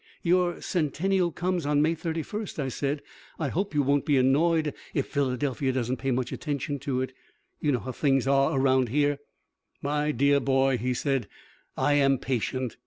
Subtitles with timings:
[0.23, 3.03] "Your centennial comes on May 31," I said,
[3.37, 7.13] "I hope you won't be annoyed if Philadelphia doesn't pay much attention to it.
[7.59, 9.19] You know how things are around here."
[9.79, 11.27] "My dear boy," he said,
[11.77, 12.77] "I am patient.